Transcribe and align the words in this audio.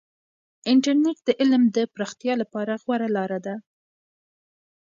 انټرنیټ 0.71 1.17
د 1.27 1.29
علم 1.41 1.63
د 1.77 1.77
پراختیا 1.93 2.33
لپاره 2.41 2.73
غوره 2.83 3.09
لاره 3.17 3.39
ده. 3.45 3.55